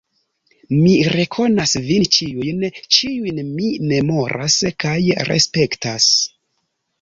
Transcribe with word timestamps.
Mi 0.77 0.93
rekonas 1.15 1.73
vin 1.89 2.05
ĉiujn, 2.15 2.65
ĉiujn 2.97 3.43
mi 3.59 3.69
memoras 3.93 4.57
kaj 4.85 4.97
respektas. 5.31 6.11